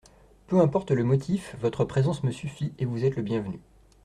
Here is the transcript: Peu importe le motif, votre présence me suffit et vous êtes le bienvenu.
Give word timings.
Peu 0.47 0.59
importe 0.59 0.89
le 0.89 1.03
motif, 1.03 1.55
votre 1.61 1.85
présence 1.85 2.23
me 2.23 2.31
suffit 2.31 2.73
et 2.79 2.85
vous 2.85 3.05
êtes 3.05 3.17
le 3.17 3.21
bienvenu. 3.21 3.59